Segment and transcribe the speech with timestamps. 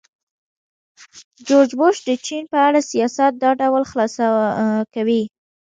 [1.47, 4.25] جورج بوش د چین په اړه سیاست دا ډول خلاصه
[4.93, 5.21] کوي.